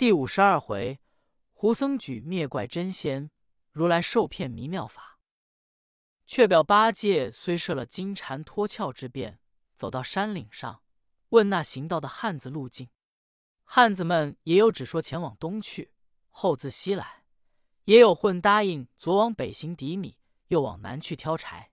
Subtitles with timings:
[0.00, 0.98] 第五十二回，
[1.52, 3.30] 胡僧举灭怪真仙，
[3.70, 5.18] 如来受骗迷妙法。
[6.24, 9.40] 却表八戒虽设了金蝉脱壳之变，
[9.76, 10.82] 走到山岭上，
[11.28, 12.88] 问那行道的汉子路径。
[13.62, 15.92] 汉子们也有只说前往东去，
[16.30, 17.26] 后自西来；
[17.84, 21.72] 也有混答应左往北行抵米，右往南去挑柴。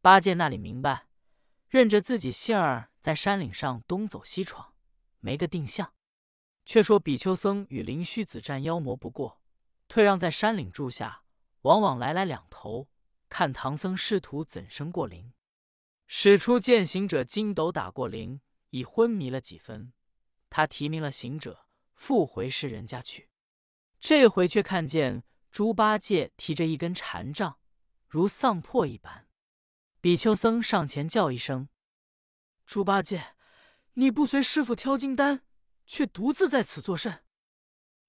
[0.00, 1.08] 八戒那里明白，
[1.66, 4.74] 认着自己信儿在山岭上东走西闯，
[5.18, 5.92] 没个定向。
[6.68, 9.40] 却说比丘僧与灵虚子战妖魔不过，
[9.88, 11.22] 退让在山岭住下，
[11.62, 12.90] 往往来来两头。
[13.30, 15.32] 看唐僧师徒怎生过灵，
[16.06, 19.94] 使出见行者筋斗打过灵，已昏迷了几分。
[20.50, 21.64] 他提名了行者，
[21.94, 23.30] 复回世人家去。
[23.98, 27.58] 这回却看见猪八戒提着一根禅杖，
[28.06, 29.26] 如丧魄一般。
[30.02, 31.70] 比丘僧上前叫一声
[32.66, 33.34] ：“猪八戒，
[33.94, 35.42] 你不随师傅挑金丹，
[35.88, 37.24] 却独自在此作甚？”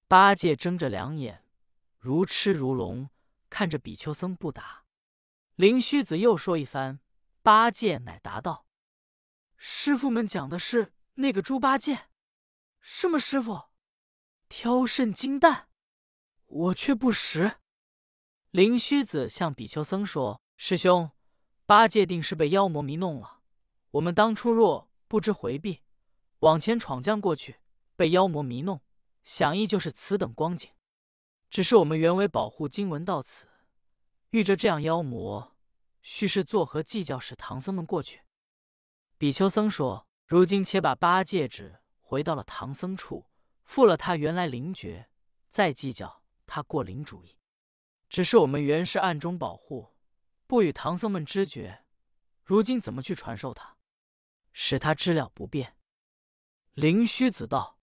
[0.06, 1.44] 八戒睁着两眼，
[1.98, 3.10] 如痴如聋，
[3.48, 4.84] 看着比丘僧不答。
[5.56, 7.00] 灵虚子又说一番，
[7.42, 8.66] 八戒乃答道
[9.56, 12.08] ：“师傅们讲的是那个猪八戒，
[12.80, 13.70] 什么师傅？
[14.48, 15.68] 挑肾金蛋，
[16.46, 17.58] 我却不识。”
[18.50, 21.12] 灵虚子向比丘僧说：“师兄，
[21.66, 23.42] 八戒定是被妖魔迷弄了。
[23.92, 25.82] 我们当初若不知回避，
[26.40, 27.60] 往前闯将过去，
[28.00, 28.80] 被妖魔迷弄，
[29.24, 30.70] 想亦就是此等光景。
[31.50, 33.46] 只是我们原为保护经文到此。”
[34.32, 35.54] 遇着这样妖魔，
[36.00, 37.18] 须是作何计较？
[37.18, 38.22] 使唐僧们过去。
[39.18, 43.26] 比丘僧说：“如今且把八戒指回到了唐僧处，
[43.64, 45.10] 复了他原来灵觉，
[45.50, 47.36] 再计较他过灵主意。
[48.08, 49.94] 只是我们原是暗中保护，
[50.46, 51.84] 不与唐僧们知觉。
[52.42, 53.76] 如今怎么去传授他，
[54.54, 55.76] 使他知了不便？”
[56.72, 57.76] 灵虚子道：“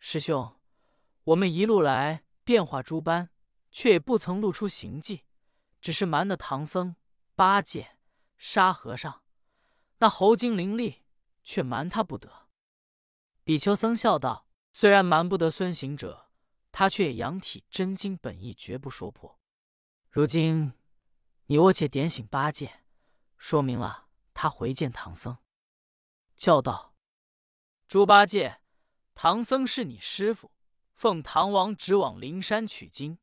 [0.00, 0.56] 师兄，
[1.22, 3.30] 我们一路来变化诸般，
[3.70, 5.26] 却也不曾露出行迹。”
[5.80, 6.94] 只是瞒得唐僧、
[7.34, 7.96] 八戒、
[8.36, 9.22] 沙和尚，
[9.98, 11.04] 那猴精灵力
[11.42, 12.48] 却瞒他不得。
[13.44, 16.30] 比丘僧笑道：“虽然瞒不得孙行者，
[16.70, 19.40] 他却也仰体真经本意，绝不说破。
[20.10, 20.74] 如今
[21.46, 22.84] 你我且点醒八戒，
[23.38, 25.38] 说明了他回见唐僧，
[26.36, 26.94] 叫道
[27.88, 28.59] ：‘猪八戒，
[29.22, 30.50] 唐僧是你师傅，
[30.94, 33.18] 奉唐王旨往灵山取经。’”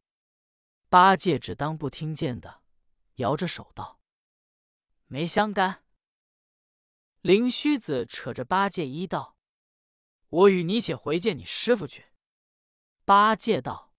[0.90, 2.62] 八戒只当不听见的，
[3.16, 4.00] 摇着手道
[5.10, 5.84] ：“没相干。”
[7.22, 9.38] 灵虚子扯着八戒衣道
[10.30, 12.12] ：“我与你且回见你师傅去。”
[13.04, 13.92] 八戒道：“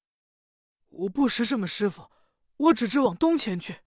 [0.91, 2.13] 我不识什么师傅，
[2.59, 3.81] 我只知往东前去。”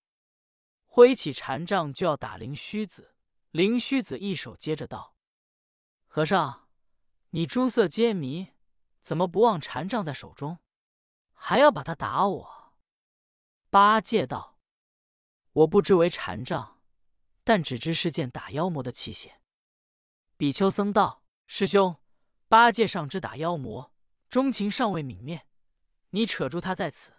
[0.83, 3.15] 挥起禅杖就要打灵虚子。
[3.51, 5.15] 灵虚子一手接着道
[6.07, 6.67] ：“和尚，
[7.31, 8.49] 你诸色皆迷，
[9.01, 10.59] 怎么不忘禅杖在手中，
[11.33, 12.73] 还要把他打我？”
[13.71, 14.59] 八戒道
[15.53, 16.81] ：“我不知为禅杖，
[17.45, 19.31] 但只知是件打妖魔的器械。”
[20.35, 21.95] 比丘僧道：“师兄，
[22.49, 23.93] 八戒尚知打妖魔，
[24.29, 25.47] 钟情尚未泯灭。
[26.09, 27.13] 你扯住他在此，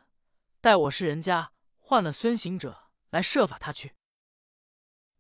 [0.61, 3.97] 待我是人家换了孙行者来设法他去。”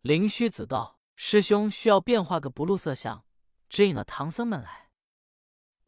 [0.02, 3.24] 灵虚子道：“师兄需要变化个不露色相，
[3.70, 4.80] 指引了唐僧们来。”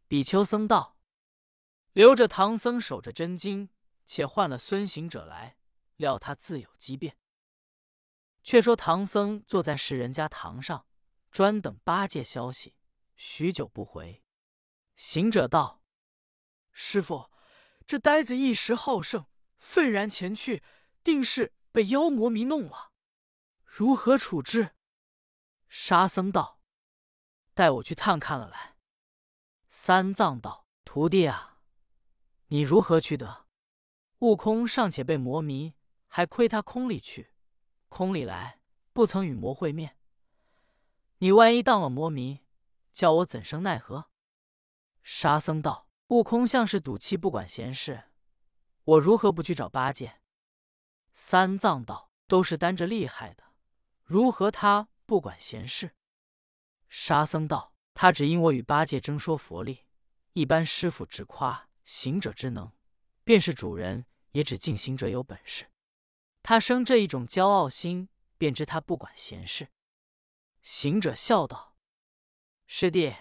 [0.06, 0.98] 比丘僧道
[1.92, 3.70] ：“留着唐僧守着真经。”
[4.06, 5.56] 且换了孙行者来，
[5.96, 7.16] 料他自有机变。
[8.42, 10.86] 却说唐僧坐在世人家堂上，
[11.30, 12.76] 专等八戒消息，
[13.16, 14.22] 许久不回。
[14.94, 15.82] 行者道
[16.70, 17.30] ：“师傅，
[17.86, 19.24] 这呆子一时好胜，
[19.56, 20.62] 愤然前去，
[21.02, 22.92] 定是被妖魔迷弄了，
[23.64, 24.74] 如何处置？”
[25.66, 26.60] 沙僧道
[27.54, 28.73] ：“带我去探看了来。”
[29.76, 31.58] 三藏道：“徒弟啊，
[32.46, 33.46] 你如何去得？”
[34.20, 35.74] 悟空尚且被魔迷，
[36.06, 37.32] 还亏他空里去，
[37.88, 38.60] 空里来
[38.92, 39.98] 不曾与魔会面。
[41.18, 42.46] 你万一当了魔迷，
[42.92, 44.08] 叫我怎生奈何？
[45.02, 48.04] 沙僧道：“悟空像是赌气，不管闲事，
[48.84, 50.20] 我如何不去找八戒？”
[51.12, 53.42] 三藏道：“都是担着厉害的，
[54.04, 55.96] 如何他不管闲事？”
[56.88, 59.84] 沙僧道：“他只因我与八戒争说佛力，
[60.34, 62.70] 一般师傅只夸行者之能，
[63.24, 64.04] 便是主人。”
[64.34, 65.70] 也只敬行者有本事，
[66.42, 69.68] 他生这一种骄傲心，便知他不管闲事。
[70.60, 71.76] 行者笑道
[72.66, 73.14] ：“师弟，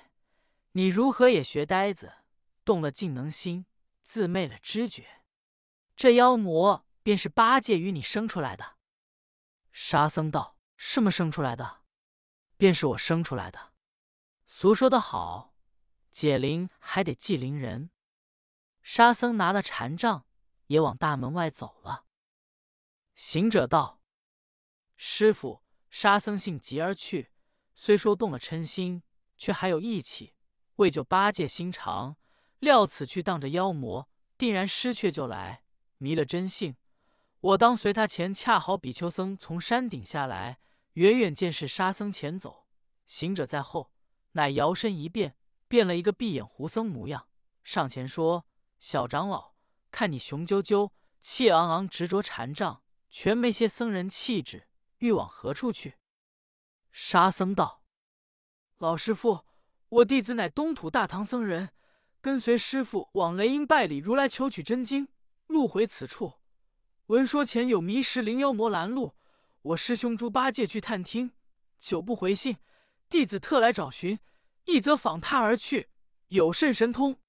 [0.72, 2.12] 你如何也学呆子，
[2.66, 3.68] 动了静能心，
[4.02, 5.24] 自昧了知觉？
[5.96, 8.78] 这妖魔便是八戒与你生出来的。”
[9.72, 11.84] 沙僧道：“什么生出来的？
[12.58, 13.73] 便是我生出来的。
[14.56, 15.56] 俗说的好，
[16.12, 17.90] 解铃还得系铃人。
[18.84, 20.28] 沙僧拿了禅杖，
[20.68, 22.06] 也往大门外走了。
[23.16, 24.00] 行者道
[24.96, 27.32] ：“师傅。”沙僧性急而去，
[27.74, 29.02] 虽说动了嗔心，
[29.38, 30.36] 却还有义气，
[30.76, 32.18] 为救八戒心肠。
[32.60, 34.08] 料此去当着妖魔，
[34.38, 35.64] 定然失却就来，
[35.98, 36.78] 迷了真性。
[37.40, 40.60] 我当随他前，恰好比丘僧从山顶下来，
[40.94, 42.68] 远远见是沙僧前走，
[43.08, 43.92] 行者在后，
[44.34, 45.36] 乃摇身一变，
[45.68, 47.28] 变了一个闭眼狐僧模样，
[47.64, 48.46] 上前说
[48.80, 49.56] ：“小长老，
[49.90, 54.68] 看你雄赳赳、气昂昂，执着禅杖，全没些僧人气质。”
[55.00, 55.96] 欲往何处去？
[56.92, 57.84] 沙僧道
[58.78, 59.46] ：“老师傅，
[59.90, 61.72] 我弟子乃东土大唐僧人，
[62.22, 65.10] 跟随师傅往雷音拜礼如来求取真经，
[65.48, 66.36] 路回此处，
[67.08, 69.14] 闻说前有迷石灵妖魔拦路，
[69.62, 71.34] 我师兄猪八戒去探听，
[71.80, 72.58] 久不回信，
[73.13, 74.19] 弟子特来找寻，
[74.65, 75.92] 一则访他而去，
[76.30, 77.19] 有甚神通？”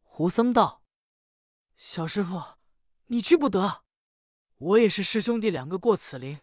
[0.00, 0.84] 胡僧道
[1.76, 2.40] ：“小师傅，
[3.06, 3.82] 你去不得，
[4.58, 6.38] 我也是师兄弟两个过此林。”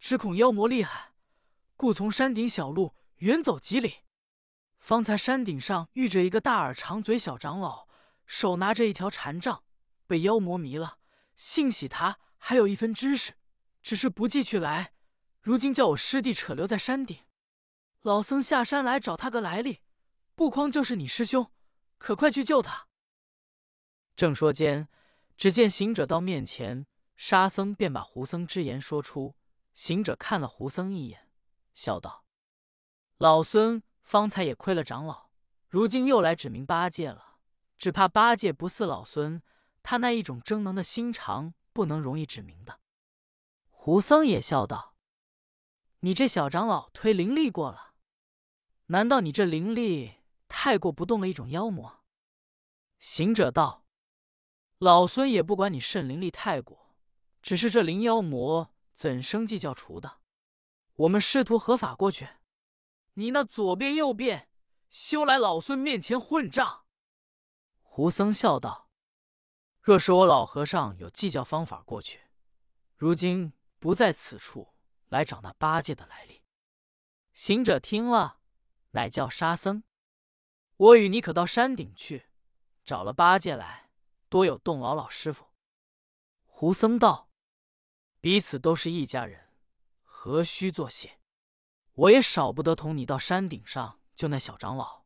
[0.00, 1.12] 只恐妖魔厉害，
[1.76, 3.98] 故从山顶小路远走几里，
[4.80, 7.86] 方才山顶上遇着一个大耳长嘴小长老，
[8.26, 9.62] 手拿着一条禅杖，
[10.08, 10.98] 被妖魔迷了。
[11.36, 13.34] 幸喜他还有一分知识，
[13.80, 14.92] 只是不记去来。
[15.40, 17.16] 如今叫我师弟扯留在山顶，
[18.02, 19.80] 老僧下山来找他个来历，
[20.34, 21.52] 不匡就是你师兄，
[21.98, 22.88] 可快去救他。
[24.16, 24.88] 正说间，
[25.36, 26.84] 只见行者到面前，
[27.16, 29.36] 沙僧便把胡僧之言说出。
[29.72, 31.30] 行者看了胡僧一眼，
[31.74, 32.24] 笑道
[33.18, 35.30] ：“老孙方才也亏了长老，
[35.68, 37.38] 如今又来指明八戒了，
[37.78, 39.40] 只怕八戒不似老孙，
[39.82, 42.80] 他那一种争能的心肠，不能容易指明的。”
[43.70, 44.96] 胡僧也笑道
[46.00, 47.91] ：“你这小长老忒伶俐过了，
[48.86, 50.16] 难道你这灵力
[50.48, 52.04] 太过不动了一种妖魔？”
[52.98, 53.86] 行者道
[54.78, 56.96] ：“老孙也不管你甚灵力太过，
[57.40, 60.20] 只是这灵妖魔。”怎生计较除的？
[60.94, 62.28] 我们师徒合法过去。
[63.14, 64.50] 你那左变右变，
[64.90, 66.84] 休来老孙面前混账！
[67.80, 68.90] 胡僧笑道
[69.80, 72.20] ：“若是我老和尚有计较方法过去，
[72.96, 74.74] 如今不在此处，
[75.08, 76.42] 来找那八戒的来历。”
[77.32, 78.41] 行者听了，
[78.92, 79.84] 乃叫沙僧
[80.76, 82.28] ：“我与你可到山顶去，
[82.84, 83.90] 找了八戒来，
[84.30, 85.48] 多有动老老师傅。”
[86.46, 87.28] 胡僧道。
[88.20, 89.48] 彼此都是一家人，
[90.02, 91.18] 何须作谢？
[91.94, 95.02] 我也少不得同你到山顶上救那小长老。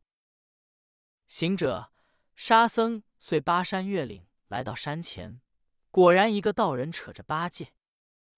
[1.27, 1.91] 行者、
[2.35, 5.41] 沙僧遂巴山越岭，来到山前，
[5.89, 7.73] 果然一个道人扯着八戒，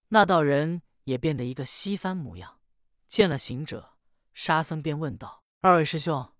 [0.07, 2.61] 那道人也变得一个西番模样。
[3.05, 3.97] 见了行者、
[4.33, 6.33] 沙僧，便问道：“二位师兄，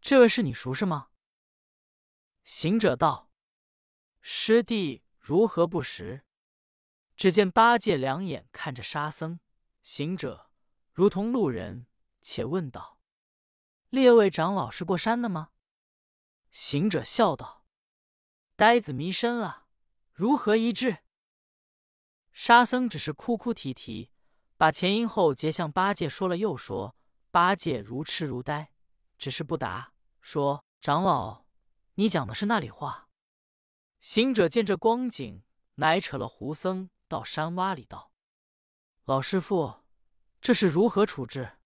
[0.00, 1.08] 这位是你熟识吗？”
[2.44, 3.28] 行者道
[4.22, 6.24] ：“师弟如何不识？”
[7.16, 9.40] 只见八戒两眼看着沙僧、
[9.82, 10.52] 行者，
[10.92, 11.86] 如同路人，
[12.20, 13.00] 且问道
[13.90, 15.50] ：“列位长老是过山的吗？”
[16.52, 17.66] 行者笑道
[18.54, 19.66] ：“呆子迷身了，
[20.12, 20.98] 如何医治？”
[22.30, 24.12] 沙僧只是哭哭啼啼，
[24.56, 26.94] 把前因后结向八戒说了又说。
[27.34, 28.70] 八戒如痴如呆，
[29.18, 31.46] 只是不答，说：“长老，
[31.94, 33.08] 你讲的是那里话？”
[33.98, 35.42] 行者见这光景，
[35.74, 36.88] 乃扯了胡僧。
[37.08, 38.12] 到山洼里道
[39.06, 39.82] ：“老师傅，
[40.40, 41.58] 这是如何处置？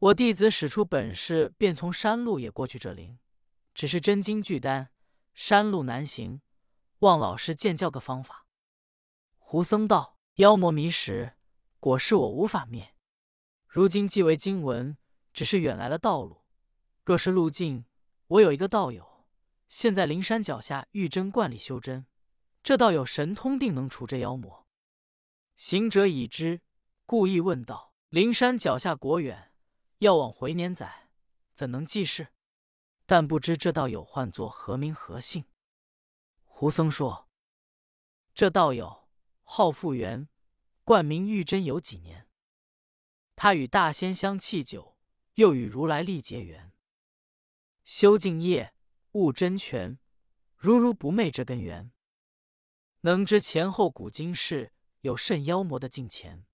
[0.00, 3.18] 我弟子使出本事，便从山路也过去这灵，
[3.72, 4.90] 只是真经巨丹，
[5.32, 6.42] 山路难行，
[6.98, 8.46] 望老师见教个方法。”
[9.40, 11.38] 胡僧道：“妖魔迷时，
[11.78, 12.94] 果是我无法灭。
[13.72, 14.98] 如今既为经文，
[15.32, 16.42] 只是远来的道路。
[17.04, 17.84] 若是路径，
[18.26, 19.28] 我有一个道友，
[19.68, 22.04] 现在灵山脚下玉真观里修真。”
[22.64, 24.66] 这道友神通，定能除这妖魔。
[25.54, 26.62] 行者已知，
[27.06, 29.52] 故意问道：“灵山脚下果远，
[29.98, 31.08] 要往回年载，
[31.54, 32.32] 怎能济事？
[33.06, 35.44] 但不知这道友唤作何名何姓？”
[36.42, 37.28] 胡僧说
[38.34, 39.08] ：“这道友
[39.44, 40.28] 号复原，
[40.82, 42.26] 冠名玉真，有几年。
[43.42, 44.98] 他与大仙相契久，
[45.36, 46.74] 又与如来历结缘，
[47.86, 48.74] 修净业，
[49.12, 49.98] 悟真权，
[50.58, 51.90] 如如不昧这根源。”
[53.00, 56.44] 能知前后古今事，有甚妖魔的近前？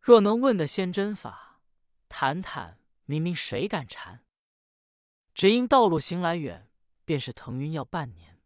[0.00, 1.60] 若能问得仙真法，
[2.08, 4.24] 谈谈明明谁敢缠？
[5.34, 6.70] 只因道路行来远，
[7.04, 8.40] 便是腾云要半年。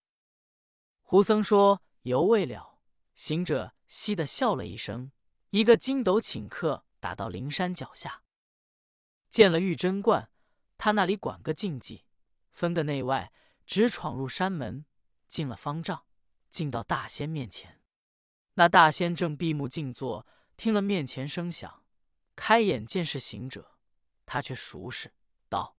[1.02, 2.80] 胡僧说犹未了，
[3.14, 5.12] 行者嘻的笑了一声，
[5.50, 8.22] 一个筋斗请客，打到灵山脚下，
[9.28, 10.30] 见了玉真观，
[10.76, 12.04] 他那里管个禁忌，
[12.52, 13.32] 分个内外，
[13.66, 14.84] 直闯入山门，
[15.26, 16.04] 进了方丈，
[16.50, 17.80] 进到大仙面前。
[18.54, 20.26] 那大仙正闭目静坐，
[20.56, 21.84] 听了面前声响，
[22.34, 23.78] 开眼见是行者，
[24.26, 25.14] 他却熟识
[25.48, 25.76] 道：“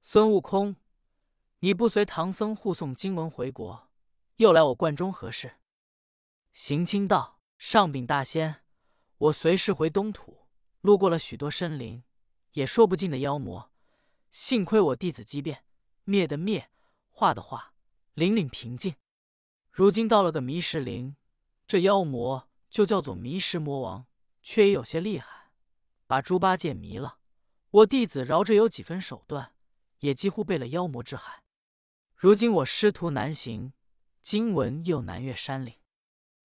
[0.00, 0.76] 孙悟空，
[1.58, 3.90] 你不随唐僧护送经文回国，
[4.36, 5.56] 又来我观中何事？”
[6.52, 8.62] 行清道：“上禀大仙，
[9.18, 10.46] 我随师回东土，
[10.80, 12.02] 路过了许多深林，
[12.52, 13.70] 也说不尽的妖魔，
[14.30, 15.64] 幸亏我弟子机变，
[16.04, 16.70] 灭的灭，
[17.10, 17.74] 化的化，
[18.14, 18.94] 凛凛平静。
[19.70, 21.14] 如今到了个迷石林。”
[21.68, 24.06] 这妖魔就叫做迷石魔王，
[24.42, 25.50] 却也有些厉害，
[26.06, 27.18] 把猪八戒迷了。
[27.70, 29.52] 我弟子饶着有几分手段，
[29.98, 31.44] 也几乎被了妖魔之害。
[32.14, 33.74] 如今我师徒难行，
[34.22, 35.74] 经文又难越山岭，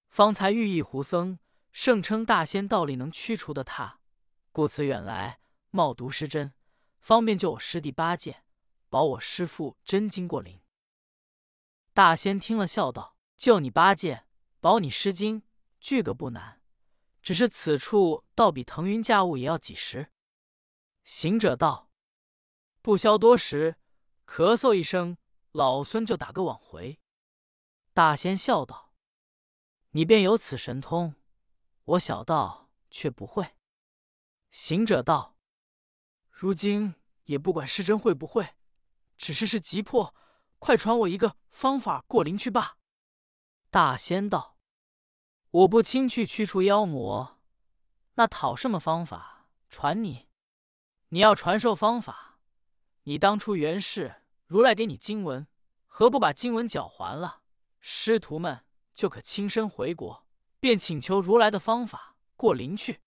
[0.09, 1.39] 方才寓意胡僧
[1.73, 3.99] 盛称大仙道力能驱除的他，
[4.51, 6.53] 故此远来冒毒施针，
[7.01, 8.43] 方便救我师弟八戒，
[8.89, 10.61] 保我师父真经过灵。
[11.91, 14.25] 大仙听了，笑道：“救你八戒。”
[14.63, 15.43] 保你失经，
[15.81, 16.61] 俱个不难，
[17.21, 20.13] 只是此处倒比腾云驾雾也要几时。
[21.03, 21.91] 行者道
[22.81, 23.75] ：“不消多时，
[24.25, 25.17] 咳嗽一声，
[25.51, 27.01] 老孙就打个往回。”
[27.93, 28.93] 大仙笑道
[29.91, 31.15] ：“你便有此神通，
[31.85, 33.55] 我小道却不会。”
[34.51, 35.37] 行者道
[36.29, 38.55] ：“如今也不管是真会不会，
[39.17, 40.15] 只是是急迫，
[40.59, 42.77] 快传我一个方法过灵去罢。”
[43.71, 44.57] 大仙道。
[45.49, 47.39] 我不亲去驱除妖魔，
[48.15, 50.27] 那讨什么方法传你？
[51.09, 52.39] 你要传授方法，
[53.03, 55.47] 你当初原是如来给你经文，
[55.85, 57.43] 何不把经文缴还了？
[57.79, 60.22] 师徒们就可亲身回国，
[60.63, 63.01] 便请求如来的方法过灵去。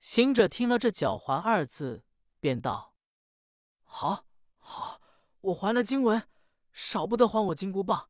[0.00, 2.02] 行者听了这“缴还”二字，
[2.40, 2.94] 便道
[3.84, 4.24] ：“好，
[4.56, 4.98] 好，
[5.42, 6.26] 我还了经文，
[6.72, 8.08] 少不得还我金箍棒。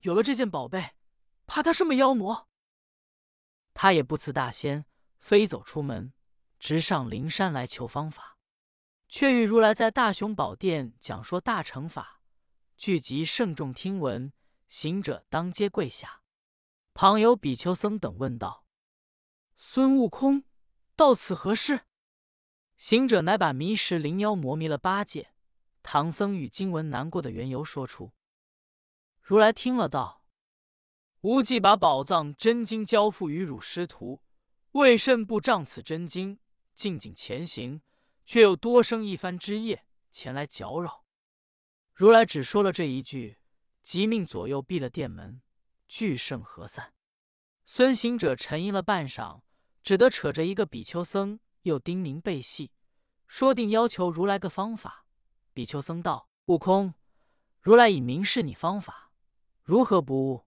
[0.00, 0.96] 有了这件宝贝，
[1.46, 2.48] 怕他什么妖魔？”
[3.74, 4.86] 他也不辞大仙，
[5.20, 6.12] 飞走出门，
[6.58, 8.38] 直上灵山来求方法。
[9.08, 12.20] 却遇如来在大雄宝殿讲说大乘法，
[12.76, 14.32] 聚集圣众听闻。
[14.66, 16.22] 行者当街跪下，
[17.00, 18.66] 旁有比丘僧等问道
[19.56, 20.44] ：“孙悟空
[20.94, 21.86] 到此何事？”
[22.76, 25.32] 行者乃把迷石灵妖魔迷了八戒，
[25.82, 28.12] 唐僧与经文难过的缘由说出。
[29.22, 30.26] 如来听了道。
[31.22, 34.20] 无忌把宝藏真经交付于汝师徒，
[34.72, 36.38] 为甚不仗此真经，
[36.74, 37.80] 静静前行，
[38.26, 41.06] 却又多生一番枝叶前来搅扰？
[41.94, 43.38] 如来只说了这一句，
[43.82, 45.40] 即命左右闭了殿门，
[45.90, 46.94] 俱盛合散。
[47.66, 49.42] 孙行者沉吟了半晌，
[49.82, 52.70] 只得扯着一个比丘僧，又叮咛背细，
[53.26, 55.04] 说定要求如来个方法。
[55.52, 56.94] 比丘僧道：“悟空，
[57.60, 59.10] 如来已明示你方法，
[59.64, 60.46] 如何不悟？”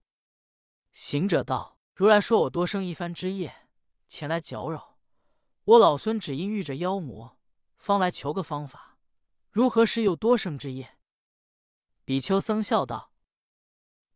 [0.92, 3.68] 行者道：“如来说我多生一番之业，
[4.08, 4.98] 前来搅扰
[5.64, 7.38] 我老孙，只因遇着妖魔，
[7.76, 8.98] 方来求个方法。
[9.50, 10.96] 如何是又多生之业？”
[12.06, 13.12] 比丘僧笑道：“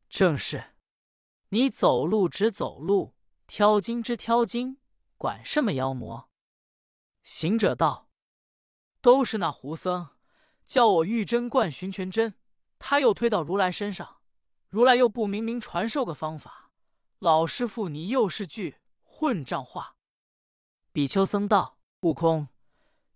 [0.09, 0.75] 正是，
[1.51, 3.15] 你走路只走路，
[3.47, 4.79] 挑经之挑经，
[5.17, 6.31] 管什么妖魔？”
[7.23, 8.11] 行者道
[9.01, 10.11] ：“都是那胡僧
[10.67, 12.35] 叫我玉真观寻全真，
[12.79, 14.19] 他又推到如来身上，
[14.69, 16.71] 如来又不明明传授个方法。”
[17.21, 19.97] 老师傅，你又是句混账话！
[20.93, 22.49] 比丘僧道：“悟空，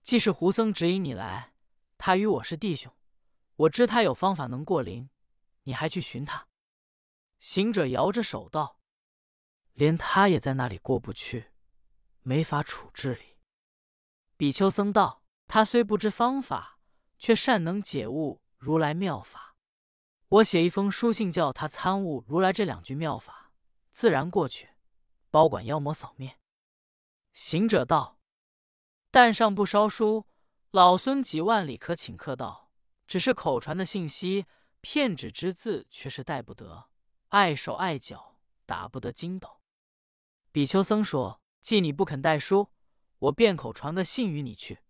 [0.03, 1.53] 既是胡僧指引你来，
[1.97, 2.93] 他与我是弟兄，
[3.55, 5.09] 我知他有方法能过灵，
[5.63, 6.49] 你还去寻他？”
[7.43, 8.79] 行者摇着手道
[9.75, 11.51] ：“连他也在那里过不去，
[12.21, 13.37] 没法处置你。”
[14.39, 16.79] 比丘僧道：“他虽不知方法，
[17.19, 19.57] 却善能解悟如来妙法。
[20.29, 23.51] 我写一封书信，叫他参悟如来这两句妙法。”
[23.91, 24.71] 自然过去，
[25.29, 26.39] 保管妖魔扫灭。
[27.33, 28.21] 行者道
[29.11, 30.29] ：“但上不烧书，
[30.71, 32.71] 老孙几万里可请客到。
[33.09, 34.47] 只是口传的信息，
[34.81, 36.92] 片纸之字却是带不得，
[37.33, 39.63] 碍手碍脚，打不得筋斗。”
[40.53, 42.71] 比丘僧说：“既你不肯带书，
[43.19, 44.81] 我便口传个信与你去，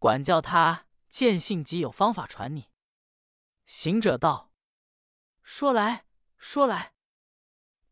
[0.00, 2.70] 管教他见信即有方法传你。”
[3.66, 4.52] 行者道
[5.42, 6.94] ：“说来说来。”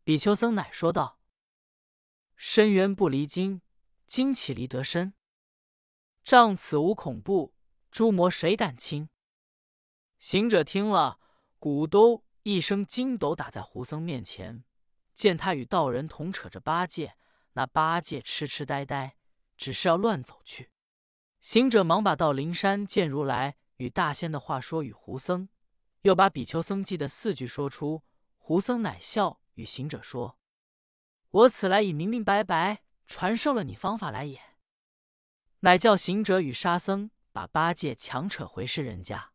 [0.02, 1.20] 比丘僧乃说道
[2.34, 3.62] ：“深渊不离经，
[4.06, 5.14] 经岂离得深？
[6.24, 7.54] 仗此无恐怖，
[7.92, 9.08] 诸魔谁敢侵？”
[10.18, 11.20] 行者听了，
[11.60, 14.64] 鼓兜一声筋斗打在胡僧面前，
[15.14, 17.16] 见他与道人同扯着八戒，
[17.54, 19.16] 那八戒痴痴呆呆，
[19.56, 20.70] 只是要乱走去。
[21.40, 25.48] 行者忙把到灵山见如来与大仙的话说与胡僧，
[26.02, 28.02] 又把比丘僧记的四句说出。
[28.36, 30.38] 胡僧乃笑，与行者说
[31.30, 34.38] ：“我此来已明明白白传授了你方法来也。”
[35.60, 39.32] 乃叫行者与沙僧把八戒强扯回世人家。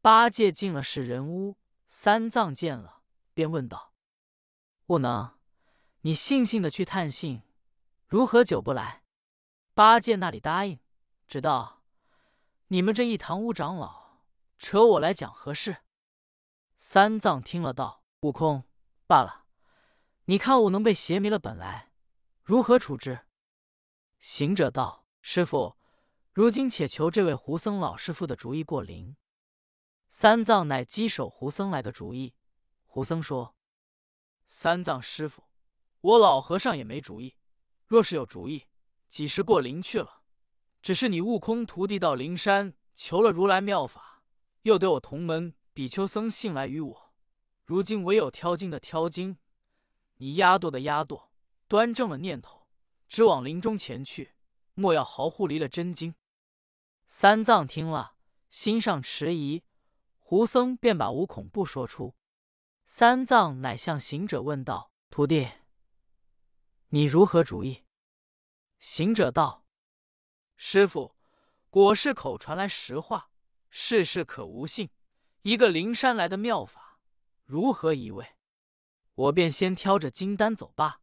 [0.00, 1.58] 八戒进了世人屋，
[1.92, 3.02] 三藏见了，
[3.34, 3.92] 便问道
[4.86, 5.36] ：“悟能，
[6.02, 7.42] 你悻悻的去探信，
[8.06, 9.02] 如何久不来？”
[9.74, 10.78] 八戒那里答应，
[11.26, 11.82] 只道
[12.68, 14.20] ：“你们这一堂屋长老
[14.56, 15.78] 扯我来讲何事？”
[16.78, 18.04] 三藏听了道。
[18.20, 18.62] 悟空，
[19.08, 19.46] 罢了，
[20.26, 21.90] 你看悟能被邪迷了本来，
[22.44, 23.26] 如何处置？
[24.20, 25.76] 行者道：“师傅，
[26.32, 29.16] 如今且求这位胡僧老师傅的主意过灵。”
[30.12, 32.34] 三藏乃稽首胡僧来个主意。
[32.84, 33.54] 胡僧说
[34.48, 35.44] ：“三藏师傅，
[36.00, 37.36] 我老和尚也没主意。
[37.86, 38.66] 若是有主意，
[39.08, 40.22] 几时过灵去了？
[40.82, 44.24] 只是你悟空徒弟到灵山求了如来妙法，
[44.62, 47.14] 又得我同门比丘僧信来与我。”
[47.64, 49.38] 如今唯有挑经的挑经，
[50.16, 51.30] 你压舵的压舵，
[51.68, 52.66] 端正了念头，
[53.06, 54.34] 只往林中前去，
[54.74, 56.16] 莫要毫忽离了真经。
[57.06, 58.16] 三藏听了，
[58.50, 59.62] 心上迟疑，
[60.30, 62.14] 胡僧便把无恐怖说出。
[62.86, 65.50] 三藏乃向行者问道：“徒弟，
[66.90, 67.84] 你如何主意？”
[68.78, 69.66] 行者道
[70.54, 71.16] ：“师傅，
[71.68, 73.32] 果是口传来实话，
[73.70, 74.90] 世事可无信。
[75.42, 77.00] 一个灵山来的妙法。”
[77.44, 78.36] 如何一位？
[79.14, 81.00] 我便先挑着金丹走罢。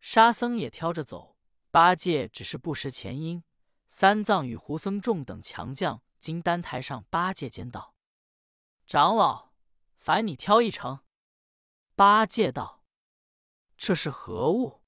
[0.00, 1.36] 沙僧也挑着走。
[1.70, 3.44] 八戒只是不识前因。
[3.86, 7.93] 三藏与胡僧众等强将金丹台上，八戒见道
[8.86, 9.52] ：“长老，
[9.96, 11.00] 烦你挑一程。”
[11.96, 12.84] 八戒道
[13.76, 14.82] ：“这是何物？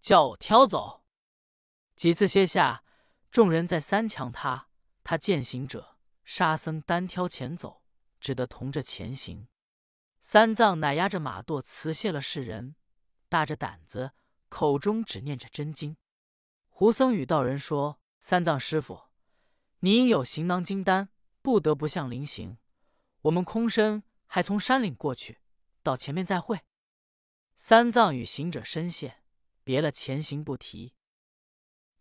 [0.00, 1.04] 叫我挑走？”
[1.94, 2.82] 几次歇下，
[3.30, 4.68] 众人再三强他，
[5.04, 7.82] 他见行者、沙僧单挑前走，
[8.18, 9.48] 只得同着前行。
[10.22, 12.76] 三藏乃压着马舵辞谢了世人，
[13.28, 14.12] 大着胆子，
[14.48, 15.96] 口中只念着真经。
[16.68, 19.02] 胡僧与道人说：“三藏师傅，
[19.80, 21.10] 你应有行囊金丹，
[21.42, 22.56] 不得不向灵行。
[23.22, 25.38] 我们空身还从山岭过去，
[25.82, 26.60] 到前面再会。”
[27.56, 29.22] 三藏与行者深谢，
[29.62, 30.94] 别了前行不提。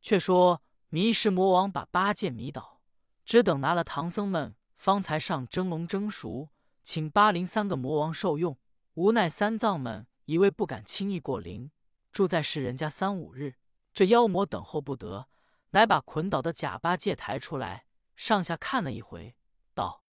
[0.01, 2.81] 却说迷石魔王把八戒迷倒，
[3.25, 6.49] 只等拿了唐僧们，方才上蒸笼蒸熟。
[6.81, 8.57] 请巴陵三个魔王受用，
[8.93, 11.69] 无奈三藏们一位不敢轻易过灵，
[12.11, 13.55] 住在世人家三五日。
[13.93, 15.27] 这妖魔等候不得，
[15.71, 19.35] 乃把捆倒的假八戒抬出来，上下看了一回，：“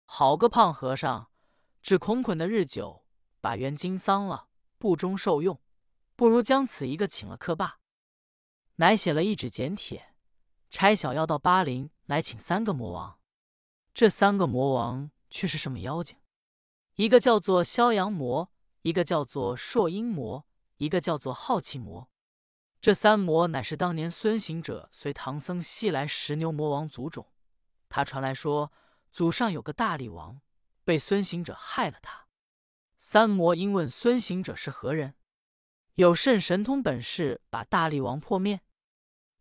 [0.06, 1.30] 好个胖和尚，
[1.82, 3.04] 只恐捆的日久，
[3.40, 5.60] 把元金丧了，不中受用，
[6.14, 7.80] 不如将此一个请了客罢。”
[8.76, 10.14] 乃写了一纸简帖，
[10.70, 13.18] 差小妖到巴陵来请三个魔王。
[13.92, 16.18] 这三个魔王却是什么妖精？
[16.94, 18.50] 一个叫做逍阳魔，
[18.82, 22.08] 一个叫做朔阴魔，一个叫做好气魔。
[22.80, 27.32] 这三魔乃是当年孙行者随唐僧西来石牛魔王族种。
[27.88, 28.70] 他传来说，
[29.10, 30.40] 祖上有个大力王，
[30.84, 32.26] 被孙行者害了他。
[32.98, 35.14] 三魔因问孙行者是何人，
[35.94, 38.60] 有甚神通本事把大力王破灭？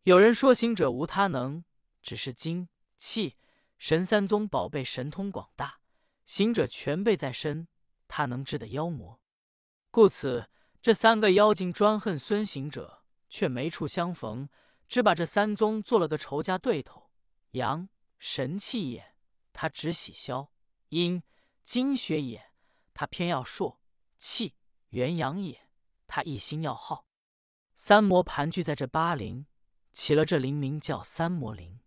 [0.03, 1.63] 有人说行者无他能，
[2.01, 3.37] 只是精气
[3.77, 5.79] 神三宗宝贝神通广大。
[6.25, 7.67] 行者全备在身，
[8.07, 9.19] 他能治的妖魔，
[9.91, 10.49] 故此
[10.81, 14.47] 这三个妖精专恨孙行者，却没处相逢，
[14.87, 17.11] 只把这三宗做了个仇家对头。
[17.51, 19.14] 阳神气也，
[19.55, 20.49] 他只喜消；
[20.89, 21.23] 阴
[21.63, 22.51] 精血也，
[22.93, 23.79] 他偏要朔；
[24.17, 24.53] 气
[24.89, 25.69] 元阳也，
[26.05, 27.07] 他一心要好。
[27.73, 29.45] 三魔盘踞在这八陵，
[29.93, 31.79] 起了这灵名叫三魔灵。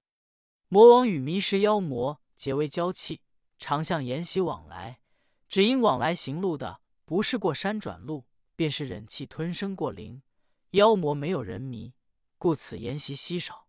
[0.68, 3.20] 魔王与迷失妖魔结为交契。
[3.58, 5.00] 常向沿袭往来，
[5.48, 10.22] 只因往来行路的不是过山转路，便是忍气吞声过灵。
[10.70, 11.92] 妖魔没有人迷，
[12.38, 13.66] 故此沿袭稀少。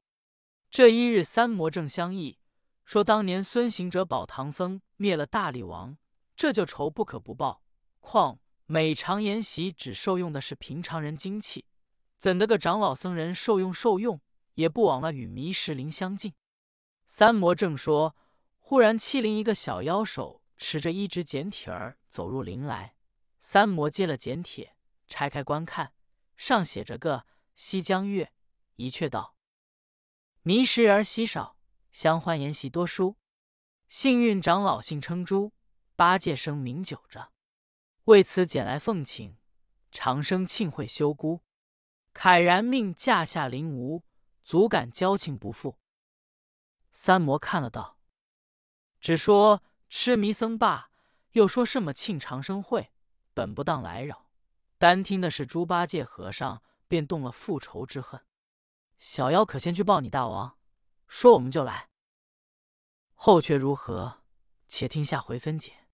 [0.70, 2.39] 这一日，三魔正相议，
[2.90, 5.96] 说当年孙行者保唐僧灭了大力王，
[6.36, 7.62] 这就仇不可不报。
[8.00, 11.68] 况每常沿袭只受用的是平常人精气，
[12.18, 14.20] 怎得个长老僧人受用受用，
[14.56, 16.34] 也不枉了与迷石林相近。
[17.06, 18.16] 三魔正说。
[18.58, 22.96] 忽然，欺凌一个小妖手持着一纸简帖儿走入林来。
[23.40, 24.76] 三魔接了简帖，
[25.08, 25.94] 拆开观看，
[26.38, 28.34] 上写着个“西江月”，
[28.78, 29.36] 一阙道
[30.42, 31.56] ：“迷石而稀少，
[31.92, 33.18] 相欢言习多书。
[33.88, 35.54] 幸运长老姓称朱，
[35.96, 37.32] 八戒生名九着。
[38.06, 39.38] 为此捡来奉请，
[39.92, 41.42] 长生庆会修姑。
[42.14, 44.04] 慨然命驾下灵吴，
[44.44, 45.80] 足感交情不负。”
[46.92, 47.98] 三魔看了道。
[49.00, 50.92] 只说痴迷僧罢，
[51.32, 52.92] 又说什么庆长生会，
[53.34, 54.30] 本不当来扰。
[54.78, 58.22] 单听的是猪八戒和尚，便动了复仇之恨。
[58.98, 60.59] 小妖可先去报你大王，
[61.10, 61.90] 说我们就来。
[63.14, 64.24] 后却如何？
[64.68, 65.88] 且听下回分解。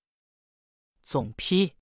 [1.01, 1.75] 总批：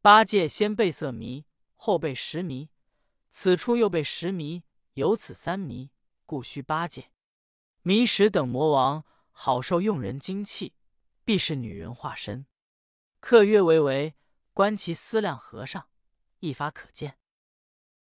[0.00, 1.44] 八戒先被色迷，
[1.76, 2.70] 后被食迷，
[3.30, 4.64] 此处又被时迷，
[4.94, 5.90] 有此三迷，
[6.24, 7.12] 故须八戒。
[7.82, 10.74] 迷时等魔王好受用人精气，
[11.24, 12.46] 必是女人化身。
[13.20, 14.16] 客曰：“为为，
[14.54, 15.88] 观其思量。”和尚
[16.38, 17.18] 一发可见。